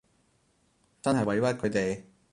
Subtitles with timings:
[1.03, 2.01] 真係委屈佢哋